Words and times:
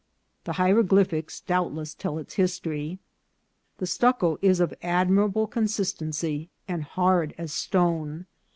The 0.45 0.53
hieroglyphics 0.53 1.41
doubt 1.41 1.75
less 1.75 1.93
tell 1.93 2.17
its 2.17 2.33
history. 2.33 2.97
The 3.77 3.85
stucco 3.85 4.39
is 4.41 4.59
of 4.59 4.73
admirable 4.81 5.45
consist 5.45 6.01
ency, 6.01 6.49
and 6.67 6.81
hard 6.81 7.35
as 7.37 7.53
stone. 7.53 8.25